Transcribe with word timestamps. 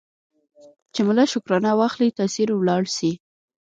چي 0.93 1.01
ملا 1.07 1.25
شکرانه 1.33 1.71
واخلي 1.79 2.09
تأثیر 2.19 2.49
ولاړ 2.53 2.83
سي 2.97 3.11